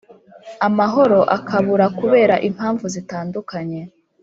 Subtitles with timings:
[0.67, 3.81] amahoro akabura kubera impavu zitandukanye